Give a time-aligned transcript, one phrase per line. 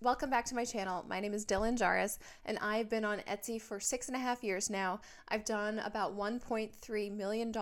[0.00, 1.04] welcome back to my channel.
[1.08, 4.44] My name is Dylan Jahraus, and I've been on Etsy for six and a half
[4.44, 5.00] years now.
[5.28, 7.52] I've done about $1.3 million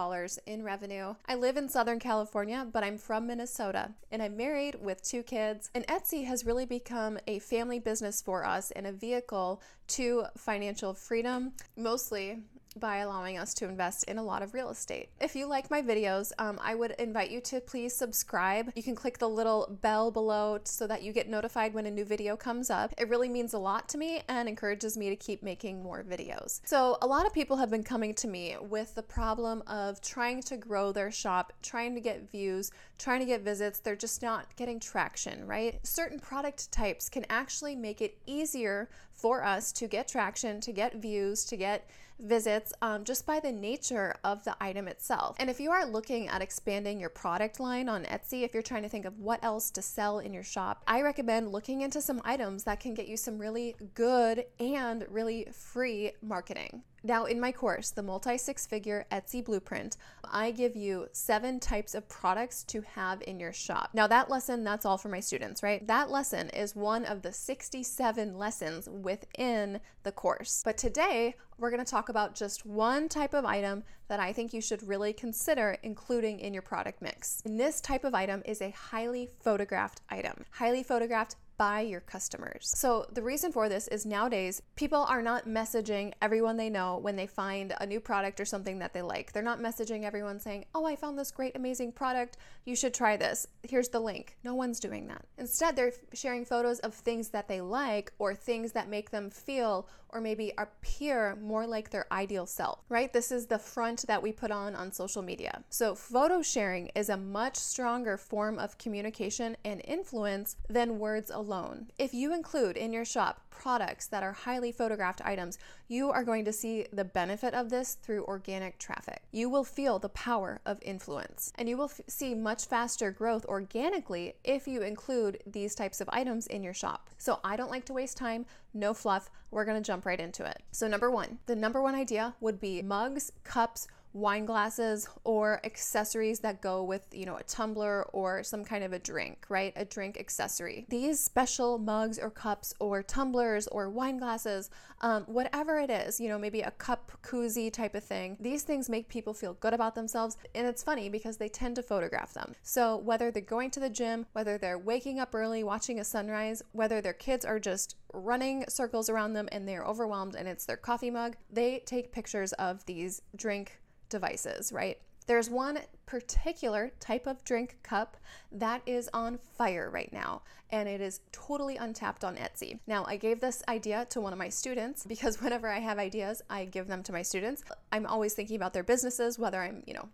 [0.46, 1.14] in revenue.
[1.26, 5.70] I live in Southern California, but I'm from Minnesota, and I'm married with two kids.
[5.74, 10.92] And Etsy has really become a family business for us and a vehicle to financial
[10.92, 11.52] freedom.
[11.76, 12.40] Mostly,
[12.78, 15.08] by allowing us to invest in a lot of real estate.
[15.20, 18.72] If you like my videos, um, I would invite you to please subscribe.
[18.74, 22.04] You can click the little bell below so that you get notified when a new
[22.04, 22.92] video comes up.
[22.98, 26.60] It really means a lot to me and encourages me to keep making more videos.
[26.64, 30.42] So, a lot of people have been coming to me with the problem of trying
[30.42, 33.80] to grow their shop, trying to get views, trying to get visits.
[33.80, 35.78] They're just not getting traction, right?
[35.86, 40.96] Certain product types can actually make it easier for us to get traction, to get
[40.96, 41.88] views, to get
[42.18, 45.36] visits um, just by the nature of the item itself.
[45.38, 48.82] And if you are looking at expanding your product line on Etsy, if you're trying
[48.82, 52.20] to think of what else to sell in your shop, I recommend looking into some
[52.24, 56.82] items that can get you some really good and really free marketing.
[57.06, 61.94] Now, in my course, the multi six figure Etsy blueprint, I give you seven types
[61.94, 63.90] of products to have in your shop.
[63.94, 65.86] Now, that lesson, that's all for my students, right?
[65.86, 70.62] That lesson is one of the 67 lessons within the course.
[70.64, 74.52] But today, we're going to talk about just one type of item that I think
[74.52, 77.40] you should really consider including in your product mix.
[77.44, 80.44] And this type of item is a highly photographed item.
[80.50, 82.72] Highly photographed by your customers.
[82.74, 87.16] So, the reason for this is nowadays people are not messaging everyone they know when
[87.16, 89.32] they find a new product or something that they like.
[89.32, 92.36] They're not messaging everyone saying, Oh, I found this great, amazing product.
[92.64, 93.46] You should try this.
[93.62, 94.36] Here's the link.
[94.44, 95.24] No one's doing that.
[95.38, 99.88] Instead, they're sharing photos of things that they like or things that make them feel
[100.10, 103.12] or maybe appear more like their ideal self, right?
[103.12, 105.62] This is the front that we put on on social media.
[105.68, 111.90] So, photo sharing is a much stronger form of communication and influence than words alone.
[111.98, 116.44] If you include in your shop products that are highly photographed items, you are going
[116.44, 119.22] to see the benefit of this through organic traffic.
[119.32, 123.44] You will feel the power of influence, and you will f- see much faster growth
[123.46, 127.10] organically if you include these types of items in your shop.
[127.18, 129.30] So, I don't like to waste time, no fluff.
[129.50, 130.62] We're gonna jump right into it.
[130.70, 136.40] So, number one, the number one idea would be mugs, cups, wine glasses or accessories
[136.40, 139.74] that go with, you know, a tumbler or some kind of a drink, right?
[139.76, 140.86] A drink accessory.
[140.88, 144.70] These special mugs or cups or tumblers or wine glasses,
[145.02, 148.88] um, whatever it is, you know, maybe a cup koozie type of thing, these things
[148.88, 150.38] make people feel good about themselves.
[150.54, 152.54] And it's funny because they tend to photograph them.
[152.62, 156.62] So whether they're going to the gym, whether they're waking up early, watching a sunrise,
[156.72, 160.78] whether their kids are just running circles around them and they're overwhelmed and it's their
[160.78, 163.78] coffee mug, they take pictures of these drink
[164.08, 164.98] devices, right?
[165.26, 168.16] There's one particular type of drink cup
[168.52, 172.78] that is on fire right now, and it is totally untapped on Etsy.
[172.86, 176.42] Now, I gave this idea to one of my students because whenever I have ideas,
[176.48, 177.64] I give them to my students.
[177.90, 180.08] I'm always thinking about their businesses, whether I'm, you know,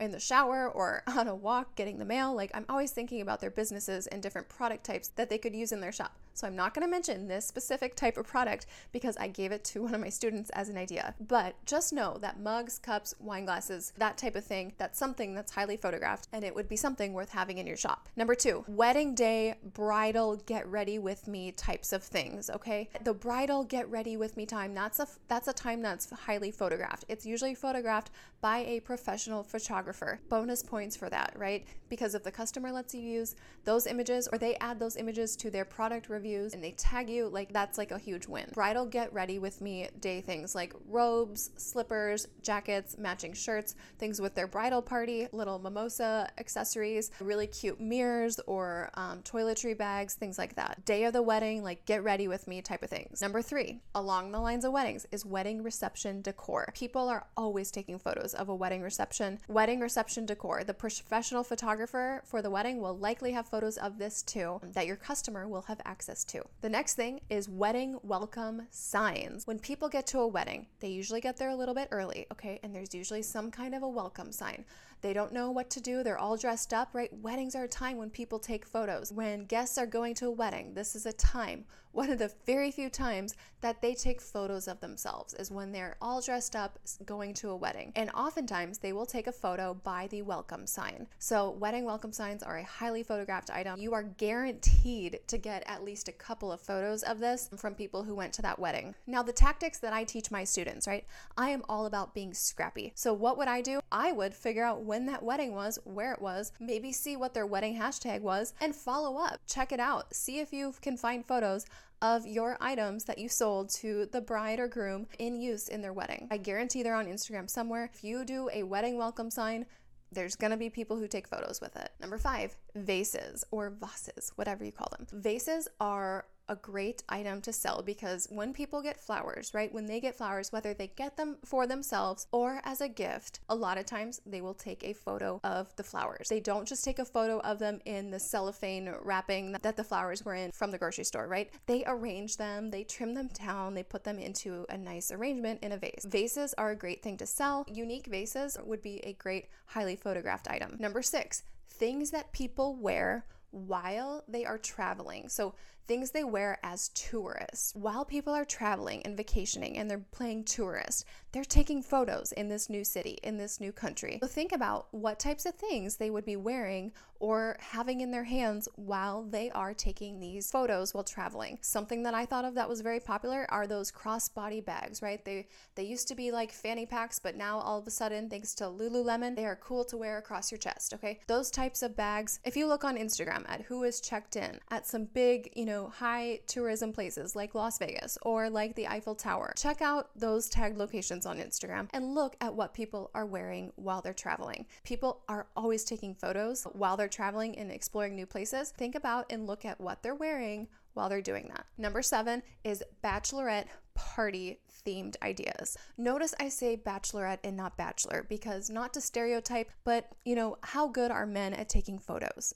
[0.00, 2.34] in the shower or on a walk getting the mail.
[2.34, 5.70] Like, I'm always thinking about their businesses and different product types that they could use
[5.70, 6.16] in their shop.
[6.36, 9.64] So I'm not going to mention this specific type of product because I gave it
[9.64, 11.14] to one of my students as an idea.
[11.18, 15.52] But just know that mugs, cups, wine glasses, that type of thing, that's something that's
[15.52, 18.10] highly photographed and it would be something worth having in your shop.
[18.16, 22.90] Number two, wedding day, bridal, get ready with me types of things, okay?
[23.02, 27.06] The bridal get ready with me time, that's a that's a time that's highly photographed.
[27.08, 28.10] It's usually photographed
[28.42, 30.20] by a professional photographer.
[30.28, 31.66] Bonus points for that, right?
[31.88, 35.50] Because if the customer lets you use those images or they add those images to
[35.50, 38.46] their product review reviews and they tag you, like that's like a huge win.
[38.52, 44.34] Bridal get ready with me day things like robes, slippers, jackets, matching shirts, things with
[44.34, 50.56] their bridal party, little mimosa accessories, really cute mirrors or um, toiletry bags, things like
[50.56, 50.84] that.
[50.84, 53.22] Day of the wedding, like get ready with me type of things.
[53.22, 56.72] Number three, along the lines of weddings, is wedding reception decor.
[56.74, 59.38] People are always taking photos of a wedding reception.
[59.48, 60.64] Wedding reception decor.
[60.64, 64.96] The professional photographer for the wedding will likely have photos of this too that your
[64.96, 66.42] customer will have access access to.
[66.62, 69.46] The next thing is wedding welcome signs.
[69.46, 72.58] When people get to a wedding, they usually get there a little bit early, okay?
[72.62, 74.64] And there's usually some kind of a welcome sign.
[75.02, 76.02] They don't know what to do.
[76.02, 77.12] They're all dressed up, right?
[77.22, 79.12] Weddings are a time when people take photos.
[79.12, 81.64] When guests are going to a wedding, this is a time,
[81.96, 85.96] one of the very few times that they take photos of themselves is when they're
[86.02, 87.90] all dressed up going to a wedding.
[87.96, 91.06] And oftentimes they will take a photo by the welcome sign.
[91.18, 93.80] So, wedding welcome signs are a highly photographed item.
[93.80, 98.02] You are guaranteed to get at least a couple of photos of this from people
[98.02, 98.94] who went to that wedding.
[99.06, 101.06] Now, the tactics that I teach my students, right?
[101.38, 102.92] I am all about being scrappy.
[102.94, 103.80] So, what would I do?
[103.90, 107.46] I would figure out when that wedding was, where it was, maybe see what their
[107.46, 109.40] wedding hashtag was, and follow up.
[109.46, 110.14] Check it out.
[110.14, 111.66] See if you can find photos
[112.02, 115.92] of your items that you sold to the bride or groom in use in their
[115.92, 116.28] wedding.
[116.30, 117.90] I guarantee they're on Instagram somewhere.
[117.92, 119.66] If you do a wedding welcome sign,
[120.12, 121.90] there's gonna be people who take photos with it.
[122.00, 125.06] Number five, vases or vases, whatever you call them.
[125.12, 130.00] Vases are a great item to sell because when people get flowers, right, when they
[130.00, 133.86] get flowers, whether they get them for themselves or as a gift, a lot of
[133.86, 136.28] times they will take a photo of the flowers.
[136.28, 140.24] They don't just take a photo of them in the cellophane wrapping that the flowers
[140.24, 141.50] were in from the grocery store, right?
[141.66, 145.72] They arrange them, they trim them down, they put them into a nice arrangement in
[145.72, 146.04] a vase.
[146.04, 147.64] Vases are a great thing to sell.
[147.72, 150.76] Unique vases would be a great, highly photographed item.
[150.78, 155.28] Number six, things that people wear while they are traveling.
[155.28, 155.54] So,
[155.86, 157.72] things they wear as tourists.
[157.74, 162.70] While people are traveling and vacationing and they're playing tourist, they're taking photos in this
[162.70, 164.18] new city, in this new country.
[164.22, 168.24] So, think about what types of things they would be wearing or having in their
[168.24, 171.58] hands while they are taking these photos while traveling.
[171.62, 175.24] Something that I thought of that was very popular are those crossbody bags, right?
[175.24, 178.54] They they used to be like fanny packs, but now all of a sudden thanks
[178.56, 181.20] to Lululemon, they are cool to wear across your chest, okay?
[181.26, 182.40] Those types of bags.
[182.44, 185.75] If you look on Instagram at who is checked in at some big, you know,
[185.84, 190.78] high tourism places like Las Vegas or like the Eiffel Tower, check out those tagged
[190.78, 194.66] locations on Instagram and look at what people are wearing while they're traveling.
[194.84, 198.70] People are always taking photos while they're traveling and exploring new places.
[198.70, 201.66] Think about and look at what they're wearing while they're doing that.
[201.76, 205.76] Number seven is bachelorette party themed ideas.
[205.98, 210.88] Notice I say bachelorette and not bachelor because not to stereotype, but you know, how
[210.88, 212.54] good are men at taking photos?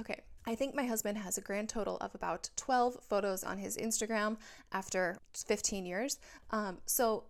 [0.00, 3.76] Okay, I think my husband has a grand total of about 12 photos on his
[3.76, 4.38] Instagram
[4.72, 6.18] after 15 years.
[6.50, 7.24] Um, so,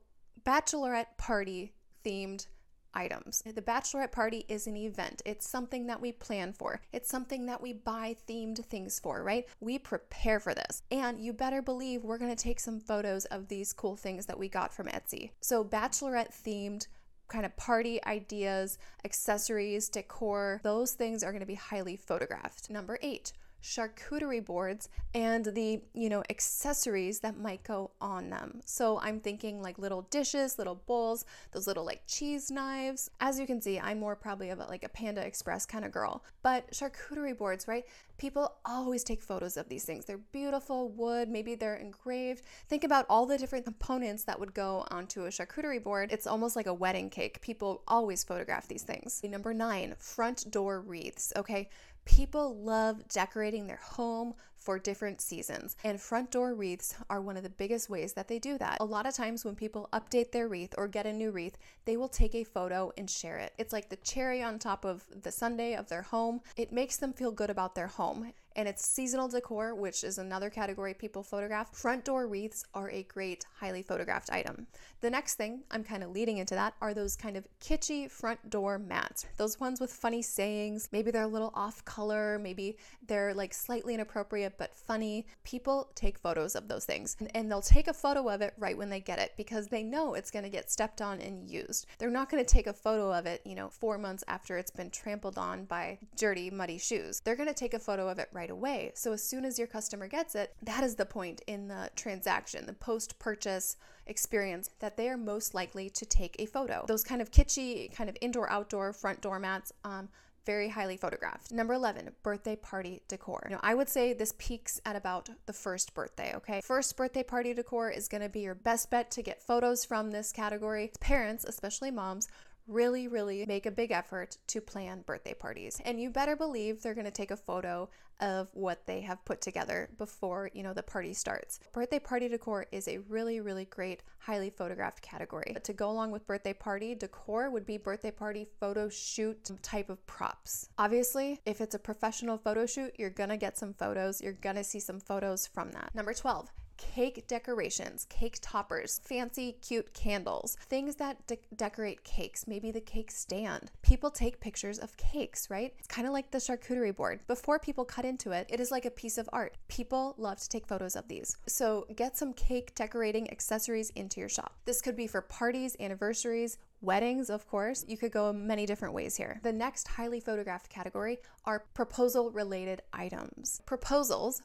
[0.44, 1.74] bachelorette party
[2.04, 2.46] themed
[2.94, 3.42] items.
[3.42, 5.22] The bachelorette party is an event.
[5.24, 6.80] It's something that we plan for.
[6.92, 9.46] It's something that we buy themed things for, right?
[9.60, 10.82] We prepare for this.
[10.90, 14.38] And you better believe we're going to take some photos of these cool things that
[14.38, 15.30] we got from Etsy.
[15.40, 16.86] So bachelorette themed
[17.30, 22.68] kind of party ideas, accessories, decor, those things are going to be highly photographed.
[22.68, 23.32] Number 8,
[23.62, 28.60] charcuterie boards and the, you know, accessories that might go on them.
[28.64, 33.10] So I'm thinking like little dishes, little bowls, those little like cheese knives.
[33.20, 35.92] As you can see, I'm more probably of a, like a Panda Express kind of
[35.92, 36.24] girl.
[36.42, 37.84] But charcuterie boards, right?
[38.18, 40.04] People always take photos of these things.
[40.04, 42.44] They're beautiful wood, maybe they're engraved.
[42.68, 46.12] Think about all the different components that would go onto a charcuterie board.
[46.12, 47.40] It's almost like a wedding cake.
[47.40, 49.22] People always photograph these things.
[49.24, 51.68] Number 9, front door wreaths, okay?
[52.04, 57.42] People love decorating their home for different seasons, and front door wreaths are one of
[57.42, 58.76] the biggest ways that they do that.
[58.80, 61.56] A lot of times, when people update their wreath or get a new wreath,
[61.86, 63.54] they will take a photo and share it.
[63.56, 66.42] It's like the cherry on top of the sundae of their home.
[66.56, 70.50] It makes them feel good about their home and it's seasonal decor, which is another
[70.50, 71.74] category people photograph.
[71.74, 74.66] Front door wreaths are a great, highly photographed item.
[75.00, 78.50] The next thing, I'm kind of leading into that, are those kind of kitschy front
[78.50, 79.26] door mats.
[79.36, 80.88] Those ones with funny sayings.
[80.92, 82.76] Maybe they're a little off color, maybe
[83.06, 85.26] they're like slightly inappropriate but funny.
[85.44, 88.90] People take photos of those things and they'll take a photo of it right when
[88.90, 91.86] they get it because they know it's going to get stepped on and used.
[91.98, 94.70] They're not going to take a photo of it, you know, four months after it's
[94.70, 97.20] been trampled on by dirty, muddy shoes.
[97.20, 98.90] They're going to take a photo of it right right away.
[98.94, 102.64] So as soon as your customer gets it, that is the point in the transaction,
[102.64, 106.84] the post purchase experience that they are most likely to take a photo.
[106.88, 109.72] Those kind of kitschy, kind of indoor outdoor front door mats.
[109.84, 110.08] Um,
[110.46, 111.52] very highly photographed.
[111.52, 113.46] Number 11, birthday party decor.
[113.50, 116.62] Now, I would say this peaks at about the first birthday, okay?
[116.64, 120.32] First birthday party decor is gonna be your best bet to get photos from this
[120.32, 120.92] category.
[120.98, 122.26] Parents, especially moms,
[122.70, 125.80] really, really make a big effort to plan birthday parties.
[125.84, 127.88] And you better believe they're to take a photo
[128.20, 131.58] of what they have put together before, you know, the party starts.
[131.72, 135.50] Birthday party decor is a really, really great, highly photographed category.
[135.52, 139.88] But to go along with birthday party decor would be birthday party photo shoot type
[139.88, 140.68] of props.
[140.78, 144.20] Obviously, if it's a professional photo shoot, you're to get some photos.
[144.20, 145.94] You're to see some photos from that.
[145.94, 146.50] Number 12,
[146.80, 153.10] cake decorations, cake toppers, fancy, cute candles, things that de- decorate cakes, maybe the cake
[153.10, 153.70] stand.
[153.82, 155.74] People take pictures of cakes, right?
[155.78, 157.20] It's kind of like the charcuterie board.
[157.26, 159.56] Before people cut into it, it is like a piece of art.
[159.68, 161.36] People love to take photos of these.
[161.46, 164.56] So get some cake decorating accessories into your shop.
[164.64, 167.84] This could be for parties, anniversaries, weddings, of course.
[167.86, 169.40] You could go many different ways here.
[169.42, 173.60] The next highly photographed category are proposal related items.
[173.66, 174.42] Proposals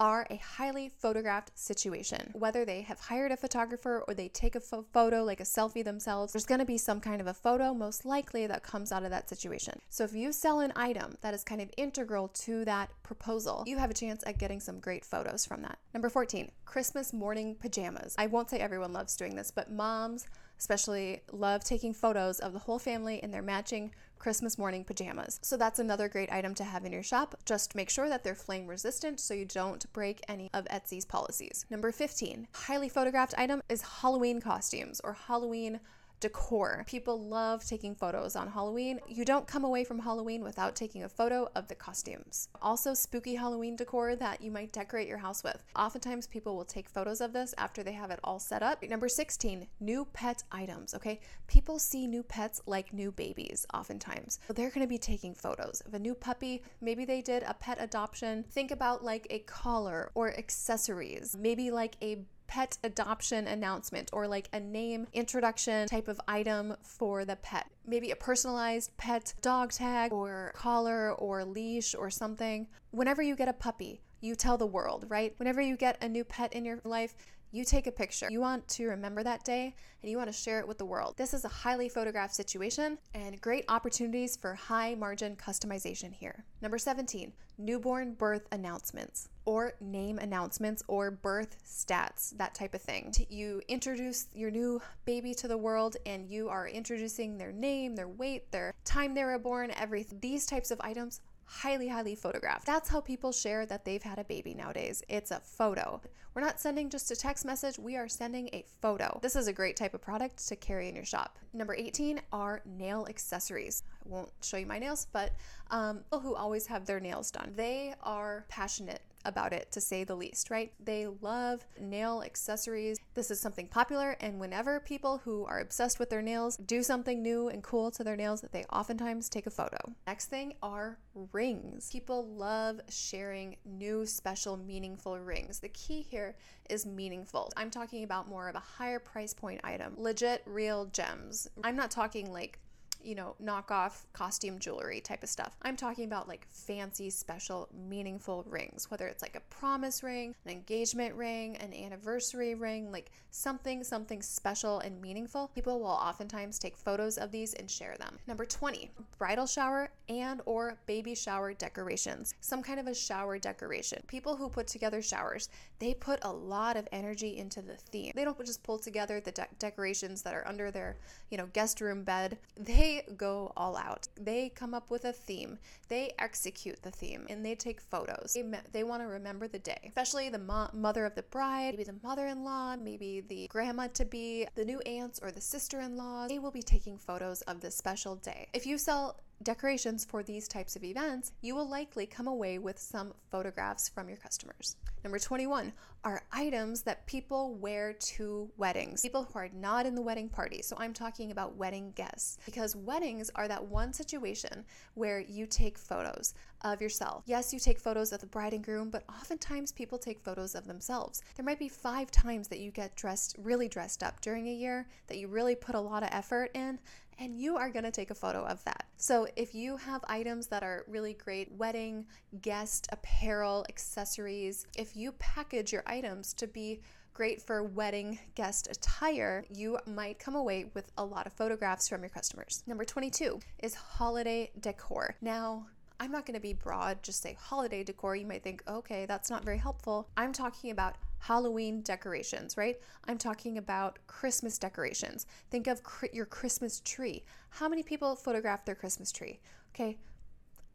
[0.00, 2.30] are a highly photographed situation.
[2.32, 5.84] Whether they have hired a photographer or they take a pho- photo, like a selfie
[5.84, 9.10] themselves, there's gonna be some kind of a photo, most likely, that comes out of
[9.10, 9.80] that situation.
[9.90, 13.78] So if you sell an item that is kind of integral to that proposal, you
[13.78, 15.78] have a chance at getting some great photos from that.
[15.92, 18.14] Number 14, Christmas morning pajamas.
[18.18, 20.26] I won't say everyone loves doing this, but moms,
[20.58, 25.38] especially love taking photos of the whole family in their matching Christmas morning pajamas.
[25.42, 27.36] So that's another great item to have in your shop.
[27.44, 31.64] Just make sure that they're flame resistant so you don't break any of Etsy's policies.
[31.70, 35.80] Number 15, highly photographed item is Halloween costumes or Halloween
[36.20, 36.84] decor.
[36.86, 39.00] People love taking photos on Halloween.
[39.06, 42.48] You don't come away from Halloween without taking a photo of the costumes.
[42.60, 45.62] Also, spooky Halloween decor that you might decorate your house with.
[45.76, 48.82] Oftentimes, people will take photos of this after they have it all set up.
[48.82, 50.94] Number 16, new pet items.
[50.94, 54.40] Okay, people see new pets like new babies oftentimes.
[54.46, 56.62] So they're going to be taking photos of a new puppy.
[56.80, 58.44] Maybe they did a pet adoption.
[58.50, 64.48] Think about like a collar or accessories, maybe like a pet adoption announcement or like
[64.52, 67.70] a name introduction type of item for the pet.
[67.86, 72.66] Maybe a personalized pet dog tag or collar or leash or something.
[72.90, 75.34] Whenever you get a puppy, you tell the world, right?
[75.36, 77.14] Whenever you get a new pet in your life,
[77.50, 78.28] you take a picture.
[78.30, 81.14] You want to remember that day and you want to share it with the world.
[81.16, 86.44] This is a highly photographed situation and great opportunities for high margin customization here.
[86.60, 93.12] Number 17, newborn birth announcements or name announcements or birth stats, that type of thing.
[93.28, 98.08] You introduce your new baby to the world and you are introducing their name, their
[98.08, 100.18] weight, their time they were born, everything.
[100.20, 102.66] These types of items highly, highly photographed.
[102.66, 105.02] That's how people share that they've had a baby nowadays.
[105.08, 106.00] It's a photo.
[106.34, 109.18] We're not sending just a text message, we are sending a photo.
[109.22, 111.38] This is a great type of product to carry in your shop.
[111.52, 113.82] Number 18 are nail accessories.
[114.04, 115.32] I won't show you my nails, but
[115.70, 120.02] um, people who always have their nails done, they are passionate about it to say
[120.02, 120.72] the least, right?
[120.82, 122.98] They love nail accessories.
[123.14, 127.22] This is something popular, and whenever people who are obsessed with their nails do something
[127.22, 129.78] new and cool to their nails, they oftentimes take a photo.
[130.06, 130.98] Next thing are
[131.32, 131.90] rings.
[131.90, 135.60] People love sharing new, special, meaningful rings.
[135.60, 136.36] The key here
[136.70, 137.52] is meaningful.
[137.56, 141.48] I'm talking about more of a higher price point item, legit, real gems.
[141.62, 142.58] I'm not talking like
[143.02, 145.56] you know, knockoff costume jewelry type of stuff.
[145.62, 150.50] I'm talking about like fancy, special, meaningful rings, whether it's like a promise ring, an
[150.50, 155.48] engagement ring, an anniversary ring, like something, something special and meaningful.
[155.54, 158.18] People will oftentimes take photos of these and share them.
[158.26, 162.34] Number 20, bridal shower and or baby shower decorations.
[162.40, 164.02] Some kind of a shower decoration.
[164.06, 168.12] People who put together showers, they put a lot of energy into the theme.
[168.14, 170.96] They don't just pull together the de- decorations that are under their,
[171.30, 172.38] you know, guest room bed.
[172.56, 174.08] They they go all out.
[174.18, 178.32] They come up with a theme, they execute the theme, and they take photos.
[178.34, 181.84] They, they want to remember the day, especially the mo- mother of the bride, maybe
[181.84, 185.80] the mother in law, maybe the grandma to be, the new aunts, or the sister
[185.80, 186.28] in law.
[186.28, 188.48] They will be taking photos of this special day.
[188.52, 192.78] If you sell decorations for these types of events, you will likely come away with
[192.78, 194.76] some photographs from your customers.
[195.04, 195.72] Number 21
[196.04, 200.62] are items that people wear to weddings, people who are not in the wedding party.
[200.62, 204.64] So I'm talking about wedding guests because weddings are that one situation
[204.94, 207.22] where you take photos of yourself.
[207.26, 210.66] Yes, you take photos of the bride and groom, but oftentimes people take photos of
[210.66, 211.22] themselves.
[211.36, 214.86] There might be five times that you get dressed, really dressed up during a year,
[215.06, 216.78] that you really put a lot of effort in,
[217.18, 218.84] and you are going to take a photo of that.
[218.96, 222.06] So, if you have items that are really great wedding,
[222.42, 226.80] guest apparel, accessories, if you package your items to be
[227.18, 232.00] great for wedding guest attire, you might come away with a lot of photographs from
[232.00, 232.62] your customers.
[232.68, 235.16] Number 22 is holiday decor.
[235.20, 235.66] Now,
[236.00, 238.14] I'm not going to be broad, just say holiday decor.
[238.14, 240.08] You might think, okay, that's not very helpful.
[240.16, 242.80] I'm talking about Halloween decorations, right?
[243.06, 245.26] I'm talking about Christmas decorations.
[245.50, 247.24] Think of cr- your Christmas tree.
[247.50, 249.40] How many people photograph their Christmas tree?
[249.74, 249.98] Okay,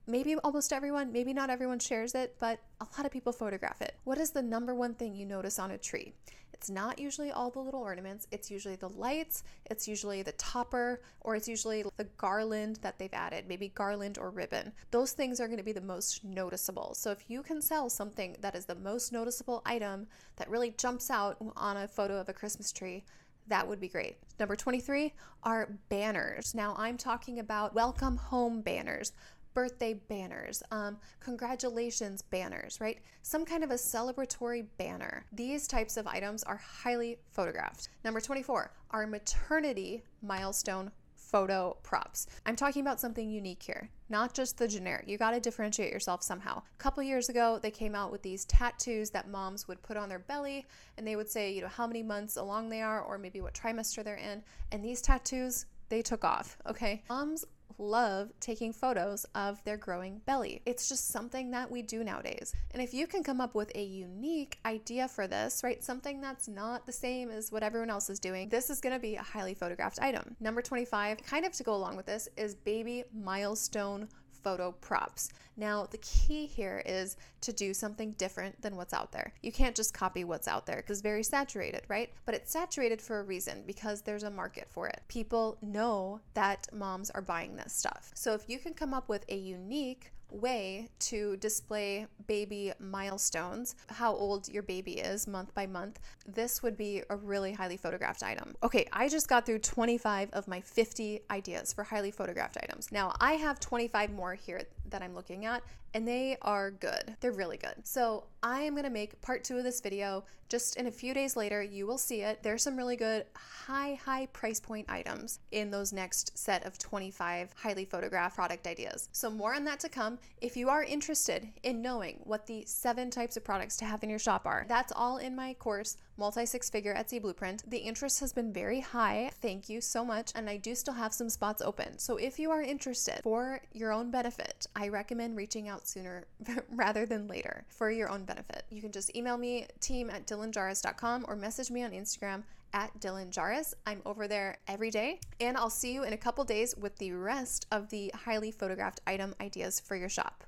[0.07, 3.95] maybe almost everyone, maybe not everyone shares it, but a lot of people photograph it.
[4.03, 6.13] What is the number one thing you notice on a tree?
[6.53, 11.01] It's not usually all the little ornaments, it's usually the lights, it's usually the topper,
[11.19, 14.72] or it's usually the garland that they've added, maybe garland or ribbon.
[14.91, 16.93] Those things are going to be the most noticeable.
[16.93, 20.07] So if you can sell something that is the most noticeable item
[20.38, 23.03] that really jumps out on a photo of a Christmas tree,
[23.48, 24.17] that would be great.
[24.39, 26.55] Number 23 are banners.
[26.55, 29.12] Now, I'm talking about welcome home banners,
[29.53, 33.00] birthday banners, um, congratulations banners, right?
[33.22, 35.25] Some kind of a celebratory banner.
[35.31, 37.89] These types of items are highly photographed.
[38.03, 40.91] Number 24 are maternity milestone
[41.33, 42.27] photo props.
[42.45, 45.05] I'm talking about something unique here, not just the generic.
[45.07, 46.60] You got to differentiate yourself somehow.
[46.60, 50.10] A couple years ago, they came out with these tattoos that moms would put on
[50.10, 53.17] their belly and they would say, you know, how many months along they are or
[53.17, 54.43] maybe what trimester they're in.
[54.72, 57.01] And these tattoos, they took off, okay?
[57.10, 57.45] Moms
[57.77, 60.62] love taking photos of their growing belly.
[60.65, 62.53] It's just something that we do nowadays.
[62.72, 66.48] And if you can come up with a unique idea for this, right, something that's
[66.48, 69.22] not the same as what everyone else is doing, this is going to be a
[69.22, 70.36] highly photographed item.
[70.39, 74.08] Number 25, kind of to go along with this, is baby milestone
[74.44, 75.30] photo props.
[75.56, 79.34] Now, the key here is to do something different than what's out there.
[79.42, 82.12] You can't just copy what's out there because very saturated, right?
[82.26, 85.02] But it's saturated for a reason because there's a market for it.
[85.08, 88.12] People know that moms are buying this stuff.
[88.16, 94.13] So if you can come up with a unique way to display baby milestones, how
[94.13, 98.56] old your baby is month by month, this would be a really highly photographed item.
[98.63, 102.92] Okay, I just got through 25 of my 50 ideas for highly photographed items.
[102.92, 104.63] Now I have 25 more here
[104.94, 105.62] that I'm looking at,
[105.94, 107.18] and they are good.
[107.20, 107.76] They're really good.
[107.84, 111.36] So I am gonna make part two of this video just in a few days
[111.36, 111.62] later.
[111.64, 112.44] You will see it.
[112.44, 117.54] There's some really good high, high price point items in those next set of 25
[117.56, 119.10] highly photographed product ideas.
[119.12, 120.20] So more on that to come.
[120.42, 124.10] If you are interested in knowing what the seven types of products to have in
[124.10, 127.68] your shop are, that's all in my course, Multi Six Figure Etsy Blueprint.
[127.70, 129.32] The interest has been very high.
[129.42, 130.32] Thank you so much.
[130.36, 131.98] And I do still have some spots open.
[131.98, 136.25] So if you are interested for your own benefit, recommend reaching out sooner
[136.72, 138.63] rather than later for your own benefit.
[138.70, 143.32] You can just email me, team at dylanjahraus.com, or message me on Instagram at Dylan
[143.32, 143.74] Jahraus.
[143.86, 147.13] I'm over there every day, and I'll see you in a couple days with the
[147.13, 150.44] rest of the highly photographed item ideas for your shop.